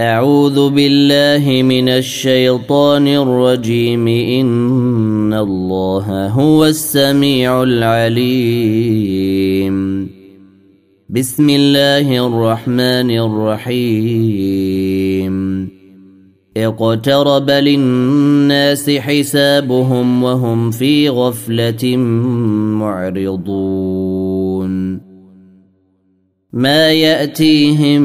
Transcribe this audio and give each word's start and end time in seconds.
أعوذ 0.00 0.70
بالله 0.70 1.62
من 1.62 1.88
الشيطان 1.88 3.08
الرجيم. 3.08 4.08
إن 4.08 5.34
الله 5.34 6.28
هو 6.28 6.64
السميع 6.64 7.62
العليم. 7.62 8.94
بسم 11.08 11.50
الله 11.50 12.26
الرحمن 12.26 13.10
الرحيم. 13.10 14.54
اقترب 16.56 17.50
للناس 17.50 18.90
حسابهم 18.90 20.22
وهم 20.22 20.70
في 20.70 21.08
غفلة 21.08 21.96
معرضون. 22.76 23.94
ما 26.52 26.92
يأتيهم 26.92 28.04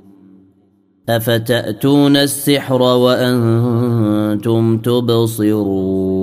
أفتأتون 1.09 2.17
السحر 2.17 2.81
وأنتم 2.81 4.77
تبصرون؟ 4.77 6.21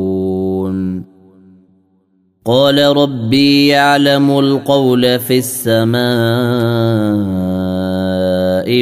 قال 2.44 2.78
ربي 2.96 3.66
يعلم 3.66 4.38
القول 4.38 5.18
في 5.18 5.38
السماء 5.38 5.98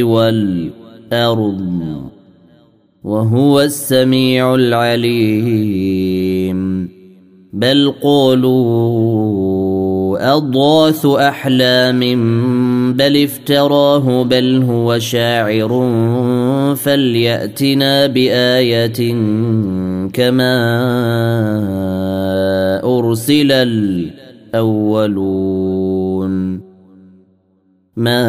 والأرض 0.02 1.60
وهو 3.04 3.60
السميع 3.60 4.54
العليم. 4.54 5.76
بل 7.52 7.92
قولوا 8.02 9.16
أضغاث 10.36 11.06
أحلام 11.06 12.02
بل 12.92 13.24
افتراه 13.24 14.24
بل 14.24 14.62
هو 14.62 14.98
شاعر 14.98 15.68
فلياتنا 16.76 18.06
بايه 18.06 19.12
كما 20.12 20.56
ارسل 22.84 23.52
الاولون 24.54 26.60
ما 27.96 28.22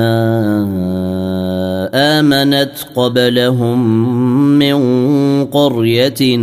امنت 1.94 2.72
قبلهم 2.96 3.80
من 4.60 4.76
قريه 5.46 6.40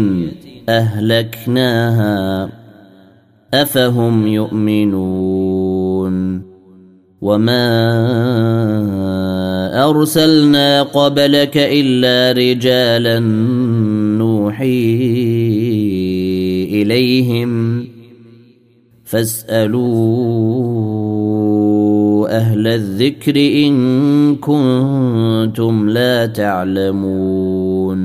اهلكناها 0.68 2.48
افهم 3.54 4.26
يؤمنون 4.26 5.33
وما 7.24 7.70
ارسلنا 9.90 10.82
قبلك 10.82 11.56
الا 11.56 12.32
رجالا 12.32 13.18
نوحي 14.20 14.94
اليهم 16.82 17.84
فاسالوا 19.04 19.84
أهل 22.36 22.66
الذكر 22.66 23.36
ان 23.36 24.36
كنتم 24.36 25.88
لا 25.88 26.26
تعلمون 26.26 28.04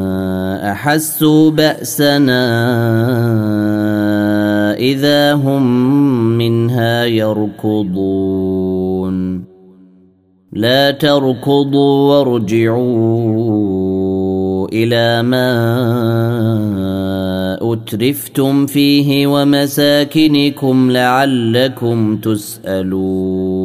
أحسوا 0.61 1.51
بأسنا 1.51 2.43
إذا 4.73 5.33
هم 5.33 5.63
منها 6.37 7.05
يركضون. 7.05 8.31
لا 10.53 10.91
تركضوا 10.91 12.09
وارجعوا 12.09 13.41
إلى 14.73 15.23
ما 15.23 15.51
أترفتم 17.61 18.65
فيه 18.65 19.27
ومساكنكم 19.27 20.91
لعلكم 20.91 22.17
تسألون. 22.17 23.61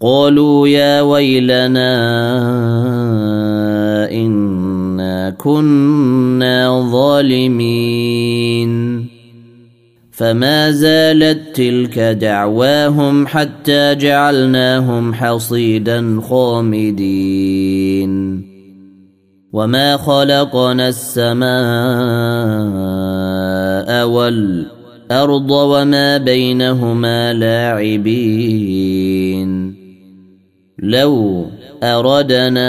قالوا 0.00 0.68
يا 0.68 1.00
ويلنا 1.00 1.98
كنا 5.38 6.88
ظالمين. 6.92 8.68
فما 10.10 10.70
زالت 10.70 11.56
تلك 11.56 11.98
دعواهم 11.98 13.26
حتى 13.26 13.94
جعلناهم 13.94 15.14
حصيدا 15.14 16.20
خامدين. 16.20 17.28
وما 19.52 19.96
خلقنا 19.96 20.88
السماء 20.88 21.48
والأرض 24.08 25.50
وما 25.50 26.16
بينهما 26.16 27.32
لاعبين. 27.32 28.98
لو 30.78 31.46
أردنا 31.82 32.68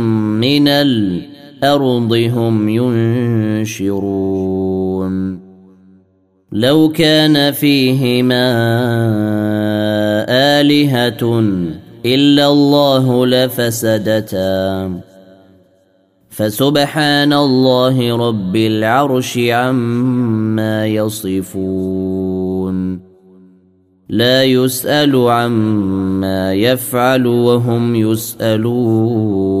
من 0.41 0.67
الأرض 0.67 2.13
هم 2.13 2.69
ينشرون. 2.69 3.91
لو 6.51 6.89
كان 6.89 7.51
فيهما 7.51 8.45
آلهة 10.29 11.43
إلا 12.05 12.47
الله 12.47 13.25
لفسدتا. 13.25 14.91
فسبحان 16.29 17.33
الله 17.33 18.27
رب 18.27 18.55
العرش 18.55 19.37
عما 19.37 20.87
يصفون. 20.87 23.01
لا 24.09 24.43
يسأل 24.43 25.15
عما 25.15 26.53
يفعل 26.53 27.27
وهم 27.27 27.95
يسألون. 27.95 29.60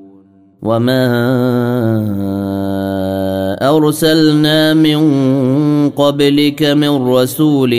وما 0.61 1.05
ارسلنا 3.61 4.73
من 4.73 4.99
قبلك 5.89 6.63
من 6.63 7.07
رسول 7.07 7.73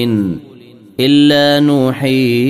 الا 1.01 1.67
نوحي 1.67 2.43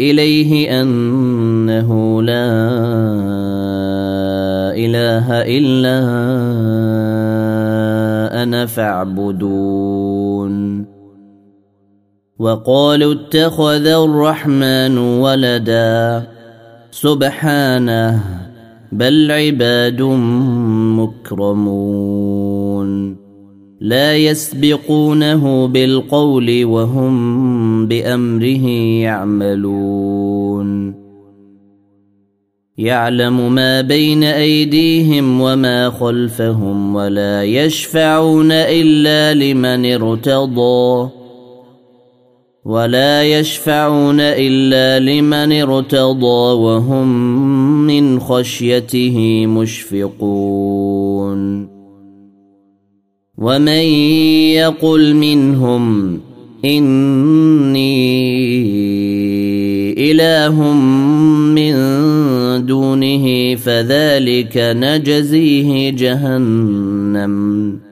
اليه 0.00 0.80
انه 0.80 2.22
لا 2.22 2.48
اله 4.72 5.26
الا 5.30 5.98
أنا 8.42 8.66
فاعبدون 8.66 10.52
وقالوا 12.38 13.14
اتخذ 13.14 13.86
الرحمن 13.86 14.98
ولدا 14.98 16.31
سبحانه 16.92 18.20
بل 18.92 19.30
عباد 19.30 20.02
مكرمون. 21.32 23.16
لا 23.80 24.16
يسبقونه 24.16 25.66
بالقول 25.68 26.64
وهم 26.64 27.86
بأمره 27.88 28.66
يعملون. 29.00 30.94
يعلم 32.78 33.54
ما 33.54 33.80
بين 33.80 34.24
أيديهم 34.24 35.40
وما 35.40 35.90
خلفهم 35.90 36.94
ولا 36.94 37.42
يشفعون 37.42 38.52
إلا 38.52 39.34
لمن 39.34 39.92
ارتضى. 39.92 41.21
ولا 42.64 43.22
يشفعون 43.22 44.20
إلا 44.20 44.98
لمن 44.98 45.52
ارتضى 45.52 46.54
وهم 46.62 47.08
من 47.86 48.20
خشيته 48.20 49.46
مشفقون. 49.46 51.68
ومن 53.38 53.68
يقل 54.54 55.14
منهم 55.14 56.20
إني 56.64 58.02
إله 60.10 60.72
من 61.54 61.74
دونه 62.66 63.54
فذلك 63.54 64.56
نجزيه 64.56 65.90
جهنم. 65.90 67.91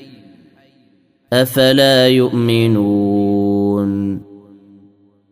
أفلا 1.33 2.07
يؤمنون 2.07 3.91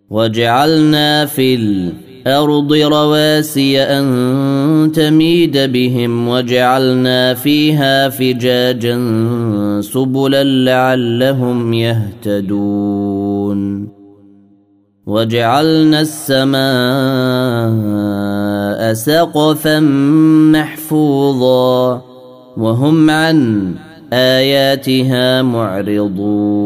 وجعلنا 0.10 1.26
في 1.26 1.56
الأرض 1.56 2.74
رواسي 2.74 3.82
أن 3.82 4.92
تميد 4.96 5.58
بهم 5.58 6.28
وجعلنا 6.28 7.34
فيها 7.34 8.10
فجاجا 8.10 8.98
سبلا 9.82 10.44
لعلهم 10.44 11.74
يهتدون 11.74 13.60
وجعلنا 15.08 16.02
السماء 16.02 16.60
سقفا 18.94 19.80
محفوظا 20.54 22.02
وهم 22.58 23.10
عن 23.10 23.76
آياتها 24.14 25.42
معرضون. 25.42 26.60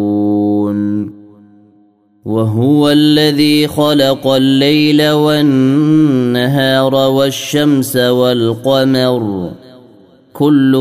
وهو 2.25 2.89
الذي 2.89 3.67
خلق 3.67 4.27
الليل 4.27 5.09
والنهار 5.09 6.95
والشمس 6.95 7.95
والقمر. 7.95 9.51
كل 10.33 10.71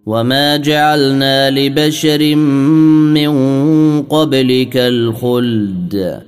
وما 0.06 0.56
جعلنا 0.56 1.50
لبشر 1.50 2.34
من 3.14 3.32
قبلك 4.02 4.76
الخلد. 4.76 6.27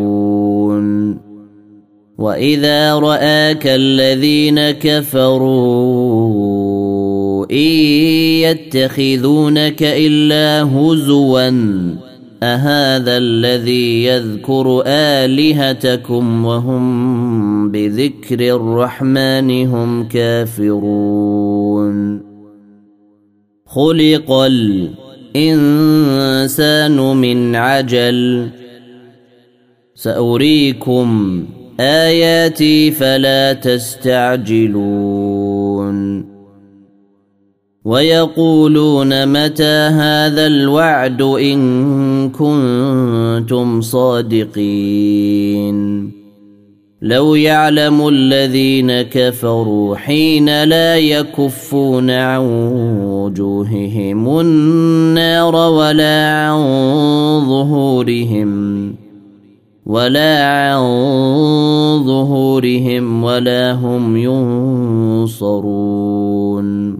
واذا 2.17 2.95
راك 2.95 3.67
الذين 3.67 4.71
كفروا 4.71 6.31
ان 7.51 7.57
يتخذونك 8.45 9.83
الا 9.83 10.63
هزوا 10.63 11.49
اهذا 12.43 13.17
الذي 13.17 14.05
يذكر 14.05 14.83
الهتكم 14.87 16.45
وهم 16.45 17.71
بذكر 17.71 18.55
الرحمن 18.55 19.67
هم 19.67 20.07
كافرون 20.07 21.51
خلق 23.65 24.31
الانسان 25.35 26.97
من 26.97 27.55
عجل 27.55 28.49
ساريكم 29.95 31.43
آياتي 31.79 32.91
فلا 32.91 33.53
تستعجلون. 33.53 34.91
ويقولون 37.85 39.25
متى 39.25 39.87
هذا 39.89 40.47
الوعد 40.47 41.21
إن 41.21 42.29
كنتم 42.29 43.81
صادقين. 43.81 45.31
لو 47.01 47.35
يعلم 47.35 48.07
الذين 48.07 49.01
كفروا 49.01 49.95
حين 49.95 50.63
لا 50.63 50.97
يكفون 50.97 52.09
عن 52.09 52.41
وجوههم 53.03 54.39
النار 54.39 55.55
ولا 55.55 56.47
عن 56.47 56.59
ظهورهم. 57.45 58.70
ولا 59.85 60.45
عن 60.45 60.79
ظهورهم 62.05 63.23
ولا 63.23 63.73
هم 63.73 64.17
ينصرون. 65.27 66.97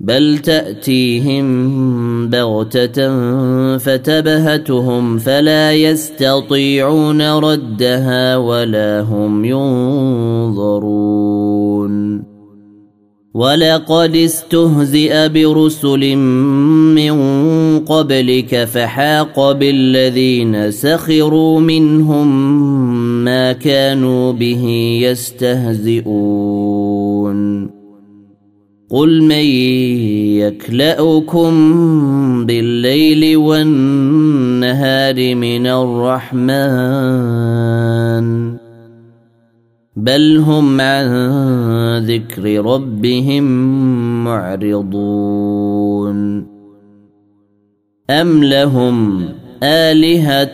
بل 0.00 0.38
تأتيهم 0.38 2.28
بغتة 2.28 3.18
فتبهتهم 3.78 5.18
فلا 5.18 5.72
يستطيعون 5.72 7.22
ردها 7.22 8.36
ولا 8.36 9.00
هم 9.00 9.44
ينظرون. 9.44 11.51
ولقد 13.34 14.16
استهزئ 14.16 15.28
برسل 15.28 16.16
من 16.16 17.14
قبلك 17.78 18.64
فحاق 18.64 19.52
بالذين 19.52 20.70
سخروا 20.70 21.60
منهم 21.60 22.28
ما 23.24 23.52
كانوا 23.52 24.32
به 24.32 24.66
يستهزئون 25.02 26.12
قل 28.90 29.22
من 29.22 29.44
يكلاكم 30.44 31.52
بالليل 32.46 33.36
والنهار 33.36 35.34
من 35.34 35.66
الرحمن 35.66 37.42
بل 39.96 40.36
هم 40.36 40.80
عن 40.80 41.06
ذكر 42.06 42.64
ربهم 42.64 43.44
معرضون 44.24 45.72
ام 48.10 48.44
لهم 48.44 49.28
الهه 49.62 50.44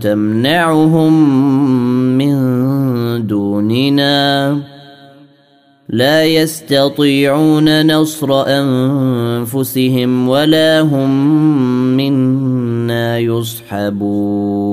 تمنعهم 0.00 1.12
من 2.18 2.36
دوننا 3.26 4.58
لا 5.88 6.24
يستطيعون 6.24 7.86
نصر 7.86 8.44
انفسهم 8.46 10.28
ولا 10.28 10.80
هم 10.80 11.10
منا 11.96 13.18
يصحبون 13.18 14.72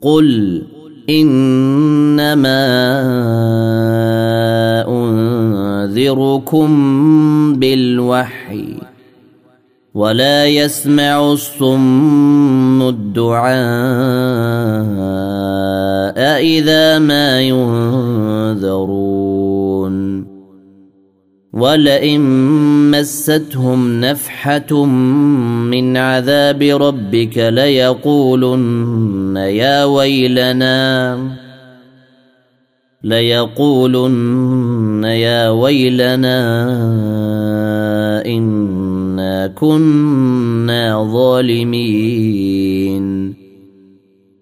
قل 0.00 0.62
انما 1.10 2.66
انذركم 4.88 6.68
بالوحي 7.54 8.76
ولا 9.94 10.46
يسمع 10.46 11.32
الصم 11.32 12.88
الدعاء 12.88 13.56
اذا 16.42 16.98
ما 16.98 17.40
ينذرون 17.40 19.15
ولئن 21.56 22.20
مستهم 22.90 24.00
نفحه 24.00 24.84
من 24.84 25.96
عذاب 25.96 26.62
ربك 26.62 27.38
ليقولن 27.38 29.36
يا 29.36 29.84
ويلنا 29.84 31.18
ليقولن 33.02 35.04
يا 35.04 35.48
ويلنا 35.48 36.38
إن 38.26 39.46
كنا 39.54 41.12
ظالمين. 41.12 43.15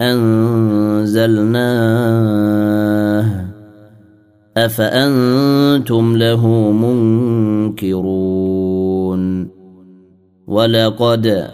أنزلناه 0.00 1.66
أفأنتم 4.56 6.16
له 6.16 6.46
منكرون 7.76 8.46
ولقد 10.46 11.50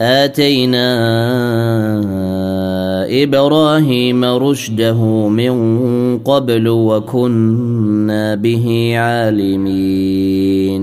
آتينا 0.00 0.88
إبراهيم 3.22 4.24
رشده 4.24 5.28
من 5.28 5.54
قبل 6.18 6.68
وكنا 6.68 8.34
به 8.34 8.92
عالمين 8.96 10.82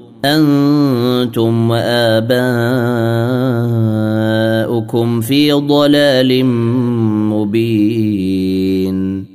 أنتم 0.25 1.71
وآباؤكم 1.71 2.31
في 5.21 5.51
ضلال 5.51 6.45
مبين. 7.25 9.25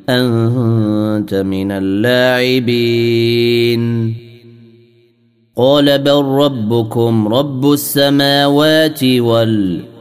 أنت 0.08 1.34
من 1.34 1.70
اللاعبين؟ 1.70 2.94
قال 5.56 5.98
بل 5.98 6.24
ربكم 6.24 7.28
رب 7.28 7.72
السماوات 7.72 9.04
والارض 9.04 9.97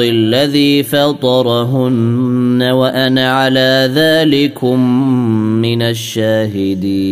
الذي 0.00 0.82
فطرهن 0.82 2.62
وأنا 2.62 3.32
على 3.32 3.90
ذلكم 3.94 4.80
من 5.62 5.82
الشاهدين. 5.82 7.08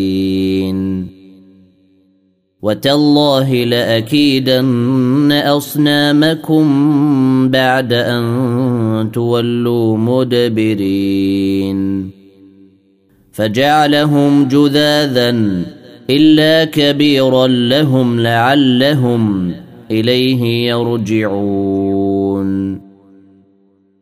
وتالله 2.62 3.64
لأكيدن 3.64 5.33
أصنامكم 5.33 6.69
بعد 7.49 7.93
أن 7.93 9.11
تولوا 9.12 9.97
مدبرين. 9.97 11.76
فجعلهم 13.33 14.49
جذاذا 14.49 15.37
إلا 16.11 16.64
كبيرا 16.64 17.47
لهم 17.47 18.21
لعلهم 18.21 19.52
إليه 19.90 20.69
يرجعون. 20.69 21.95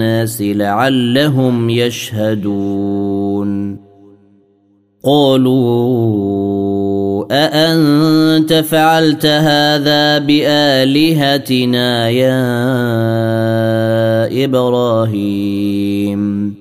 الناس 0.00 0.42
لعلهم 0.42 1.70
يشهدون. 1.70 3.80
قالوا 5.04 6.40
أأنت 7.30 8.52
فعلت 8.52 9.26
هذا 9.26 10.18
بآلهتنا 10.18 12.08
يا 12.08 12.44
إبراهيم؟ 14.44 16.54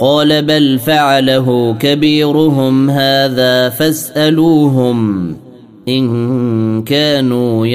قال 0.00 0.42
بل 0.42 0.78
فعله 0.78 1.76
كبيرهم 1.80 2.90
هذا 2.90 3.68
فاسألوهم 3.68 5.36
إن 5.88 6.82
كانوا 6.82 7.66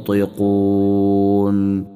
ينطقون. 0.00 1.95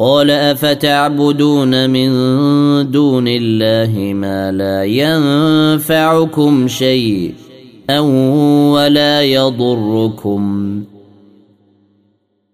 قال 0.00 0.30
أفتعبدون 0.30 1.90
من 1.90 2.10
دون 2.90 3.24
الله 3.28 4.12
ما 4.14 4.52
لا 4.52 4.84
ينفعكم 4.84 6.68
شيئا 6.68 8.00
ولا 8.70 9.22
يضركم. 9.22 10.82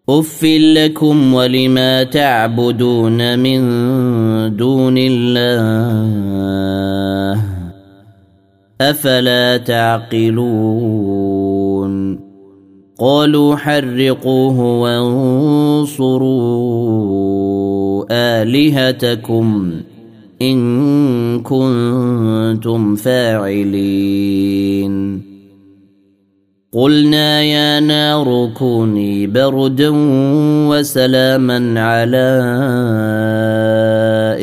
اف 0.09 0.45
لكم 0.45 1.35
ولما 1.35 2.03
تعبدون 2.03 3.39
من 3.39 3.61
دون 4.57 4.95
الله 4.99 6.37
افلا 8.81 9.57
تعقلون 9.57 11.36
قالوا 12.99 13.57
حرقوه 13.57 14.61
وانصروا 14.61 16.17
آلهتكم 18.11 19.73
إن 20.43 21.41
كنتم 21.41 22.97
فاعلين. 22.97 24.97
قلنا 26.73 27.43
يا 27.43 27.81
نار 27.81 28.51
كوني 28.59 29.27
بردا 29.27 29.93
وسلاما 30.69 31.81
على 31.81 32.43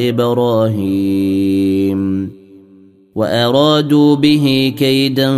إبراهيم. 0.09 2.03
وأرادوا 3.15 4.15
به 4.15 4.73
كيدا 4.77 5.33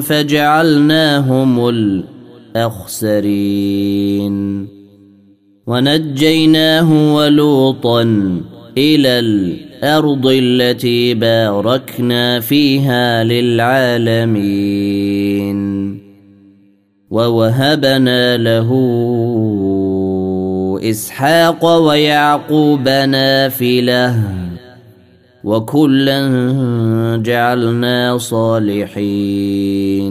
فجعلناهم 0.00 1.58
الأخسرين. 2.56 4.66
ونجيناه 5.66 7.14
ولوطا 7.14 8.02
إلى 8.78 9.18
الأرض 9.18 10.26
التي 10.26 11.14
باركنا 11.14 12.40
فيها 12.40 13.24
للعالمين. 13.24 14.40
ووهبنا 17.10 18.36
له 18.36 18.70
إسحاق 20.82 21.78
ويعقوب 21.78 22.88
نافلة. 22.88 24.24
وكلا 25.44 26.28
جعلنا 27.24 28.18
صالحين. 28.18 30.10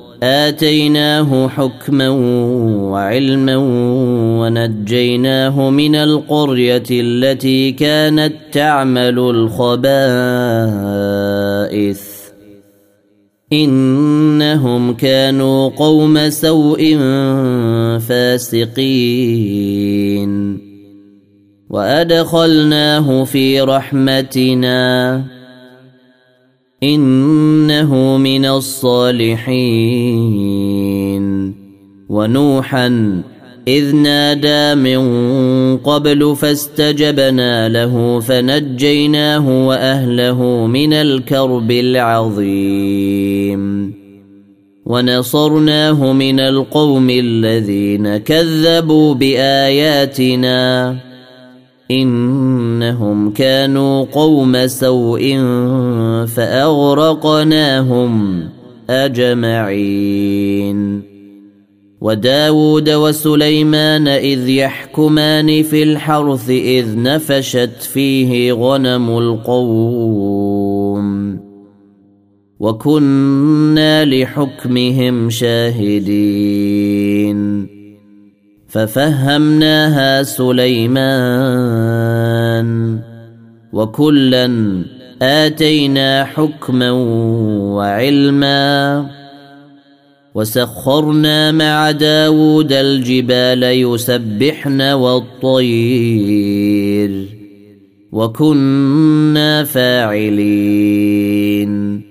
آتيناه 0.23 1.47
حكما 1.47 2.09
وعلما 2.89 3.55
ونجيناه 4.39 5.69
من 5.69 5.95
القرية 5.95 6.83
التي 6.91 7.71
كانت 7.71 8.33
تعمل 8.51 9.19
الخبائث. 9.19 10.01
إنهم 13.53 14.93
كانوا 14.93 15.69
قوم 15.69 16.29
سوء 16.29 16.97
فاسقين. 17.99 19.81
وأدخلناه 21.69 23.23
في 23.23 23.61
رحمتنا. 23.61 25.23
إنه 26.83 28.17
من 28.17 28.45
الصالحين. 28.45 29.81
ونوحا 32.09 33.21
إذ 33.67 33.95
نادى 33.95 34.75
من 34.75 35.01
قبل 35.77 36.35
فاستجبنا 36.35 37.69
له 37.69 38.19
فنجيناه 38.19 39.67
وأهله 39.67 40.67
من 40.67 40.93
الكرب 40.93 41.71
العظيم. 41.71 42.81
ونصرناه 44.85 46.13
من 46.13 46.39
القوم 46.39 47.09
الذين 47.09 48.17
كذبوا 48.17 49.13
بآياتنا. 49.13 50.95
إنهم 51.91 53.31
كانوا 53.31 54.05
قوم 54.11 54.67
سوء 54.67 55.37
فأغرقناهم 56.25 58.13
أجمعين. 58.89 61.01
وداود 62.01 62.89
وسليمان 62.89 64.07
إذ 64.07 64.49
يحكمان 64.49 65.63
في 65.63 65.83
الحرث 65.83 66.49
إذ 66.49 67.01
نفشت 67.01 67.81
فيه 67.93 68.53
غنم 68.53 69.17
القوم. 69.17 71.01
وكنا 72.59 74.05
لحكمهم 74.05 75.29
شاهدين. 75.29 76.80
ففهمناها 78.71 80.23
سليمان. 80.23 80.99
وكلا 83.73 84.83
آتينا 85.21 86.25
حكما 86.25 86.91
وعلما. 87.75 89.05
وسخرنا 90.35 91.51
مع 91.51 91.91
داود 91.91 92.73
الجبال 92.73 93.63
يسبحن 93.63 94.81
والطير. 94.81 96.31
وكنا 98.11 99.63
فاعلين. 99.63 102.10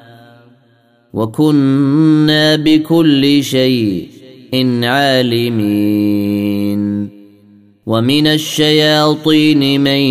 وكنا 1.13 2.55
بكل 2.55 3.43
شيء 3.43 4.07
عالمين. 4.83 6.81
ومن 7.85 8.27
الشياطين 8.27 9.81
من 9.81 10.01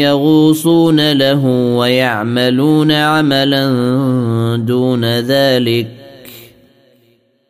يغوصون 0.00 1.12
له 1.12 1.46
ويعملون 1.76 2.92
عملا 2.92 3.66
دون 4.66 5.04
ذلك. 5.04 5.88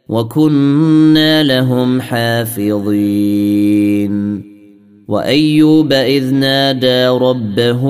وكنا 0.09 1.43
لهم 1.43 2.01
حافظين. 2.01 3.71
وأيوب 5.09 5.93
إذ 5.93 6.35
نادى 6.35 7.07
ربه 7.07 7.83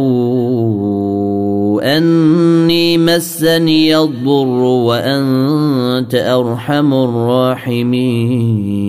أني 1.80 2.98
مسني 2.98 3.96
الضر 3.96 4.62
وأنت 4.62 6.14
أرحم 6.14 6.94
الراحمين. 6.94 8.80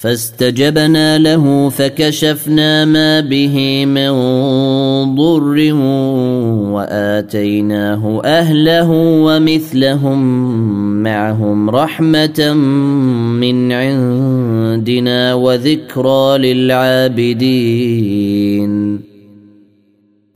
فاستجبنا 0.00 1.18
له 1.18 1.68
فكشفنا 1.68 2.84
ما 2.84 3.20
به 3.20 3.86
من 3.86 4.10
ضر 5.14 5.74
وآتيناه 6.72 8.20
أهله 8.24 8.90
ومثلهم 9.24 10.22
معهم 11.02 11.70
رحمة 11.70 12.54
من 13.40 13.72
عندنا 13.72 15.34
وذكرى 15.34 16.38
للعابدين. 16.38 17.50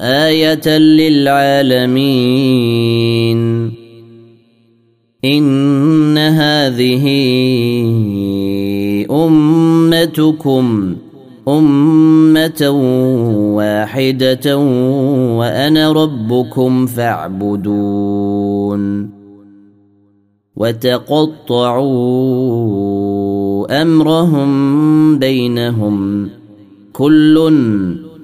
آية 0.00 0.78
للعالمين. 0.78 2.00
إن 5.24 6.18
هذه 6.18 7.06
أمتكم 9.10 10.96
أمة 11.48 12.70
واحدة 13.56 14.58
وأنا 15.38 15.92
ربكم 15.92 16.86
فاعبدون. 16.86 18.30
وتقطعوا 20.56 21.82
أمرهم 23.82 25.18
بينهم. 25.18 26.28
كل 26.92 27.52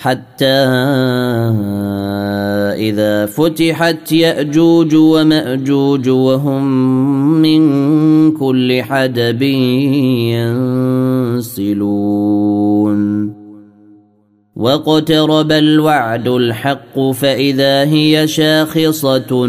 حتى 0.00 0.44
إذا 2.78 3.26
فتحت 3.26 4.12
يأجوج 4.12 4.94
ومأجوج 4.94 6.08
وهم 6.08 6.64
من 7.42 8.32
كل 8.32 8.82
حدب 8.82 9.42
ينسلون. 11.42 12.98
واقترب 14.56 15.52
الوعد 15.52 16.28
الحق 16.28 17.00
فإذا 17.00 17.84
هي 17.84 18.26
شاخصة. 18.26 19.48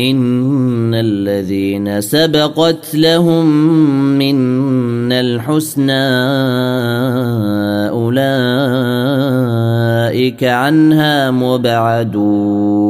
إن 0.00 0.94
الذين 0.94 2.00
سبقت 2.00 2.94
لهم 2.94 3.46
منا 4.18 5.20
الحسنى 5.20 5.92
أولئك 7.90 9.24
عنها 10.44 11.30
مبعدون. 11.30 12.80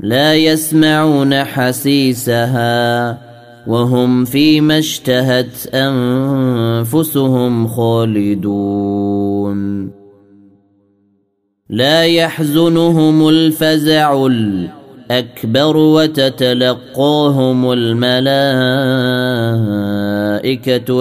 لا 0.00 0.34
يسمعون 0.34 1.44
حسيسها 1.44 3.18
وهم 3.66 4.24
فيما 4.24 4.78
اشتهت 4.78 5.66
أنفسهم 5.74 7.66
خالدون. 7.66 9.54
لا 11.70 12.04
يحزنهم 12.04 13.28
الفزع 13.28 14.26
أكبر 15.10 15.76
وتتلقاهم 15.76 17.72
الملائكة 17.72 18.14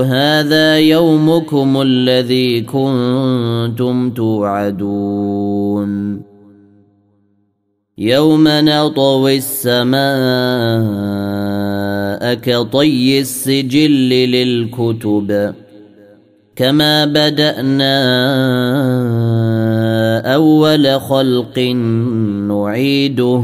هذا 0.03 0.79
يومكم 0.79 1.81
الذي 1.81 2.61
كنتم 2.61 4.11
توعدون. 4.11 5.93
يوم 7.97 8.43
نطوي 8.47 9.37
السماء 9.37 10.03
كطي 12.33 13.19
السجل 13.19 14.09
للكتب 14.09 15.53
كما 16.55 17.05
بدأنا 17.05 17.93
أول 20.35 21.01
خلق 21.01 21.59
نعيده. 22.49 23.43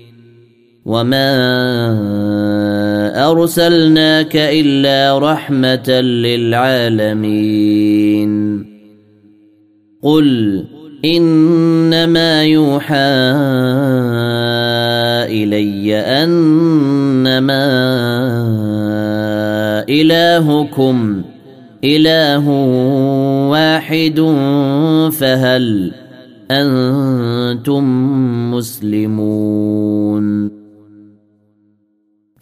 وما 0.85 1.31
ارسلناك 3.31 4.35
الا 4.35 5.19
رحمه 5.19 5.89
للعالمين 6.25 7.51
قل 10.01 10.63
انما 11.05 12.43
يوحى 12.43 12.95
الي 15.29 15.95
انما 15.95 17.65
الهكم 19.89 21.21
اله 21.83 22.49
واحد 23.49 24.19
فهل 25.11 25.91
أنتم 26.51 27.83
مسلمون 28.53 30.21